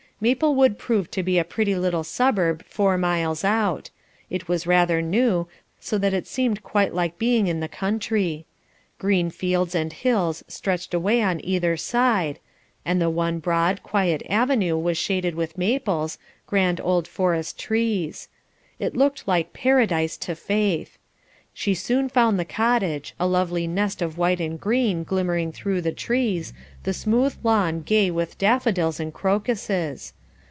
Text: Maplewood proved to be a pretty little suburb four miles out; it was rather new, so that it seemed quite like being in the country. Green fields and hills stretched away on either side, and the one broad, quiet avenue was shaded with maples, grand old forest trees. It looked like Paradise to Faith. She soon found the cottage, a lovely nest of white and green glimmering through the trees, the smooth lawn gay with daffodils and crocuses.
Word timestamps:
Maplewood 0.23 0.77
proved 0.77 1.11
to 1.13 1.23
be 1.23 1.39
a 1.39 1.43
pretty 1.43 1.73
little 1.73 2.03
suburb 2.03 2.63
four 2.67 2.95
miles 2.95 3.43
out; 3.43 3.89
it 4.29 4.47
was 4.47 4.67
rather 4.67 5.01
new, 5.01 5.47
so 5.79 5.97
that 5.97 6.13
it 6.13 6.27
seemed 6.27 6.61
quite 6.61 6.93
like 6.93 7.17
being 7.17 7.47
in 7.47 7.59
the 7.59 7.67
country. 7.67 8.45
Green 8.99 9.31
fields 9.31 9.73
and 9.73 9.91
hills 9.91 10.43
stretched 10.47 10.93
away 10.93 11.23
on 11.23 11.43
either 11.43 11.75
side, 11.75 12.37
and 12.85 13.01
the 13.01 13.09
one 13.09 13.39
broad, 13.39 13.81
quiet 13.81 14.21
avenue 14.29 14.77
was 14.77 14.95
shaded 14.99 15.33
with 15.33 15.57
maples, 15.57 16.19
grand 16.45 16.79
old 16.81 17.07
forest 17.07 17.57
trees. 17.57 18.27
It 18.77 18.95
looked 18.95 19.27
like 19.27 19.53
Paradise 19.53 20.17
to 20.17 20.35
Faith. 20.35 20.99
She 21.53 21.73
soon 21.73 22.07
found 22.07 22.39
the 22.39 22.45
cottage, 22.45 23.13
a 23.19 23.27
lovely 23.27 23.67
nest 23.67 24.01
of 24.01 24.17
white 24.17 24.39
and 24.39 24.57
green 24.57 25.03
glimmering 25.03 25.51
through 25.51 25.81
the 25.81 25.91
trees, 25.91 26.53
the 26.83 26.93
smooth 26.93 27.35
lawn 27.43 27.81
gay 27.81 28.09
with 28.09 28.37
daffodils 28.37 29.01
and 29.01 29.13
crocuses. 29.13 30.13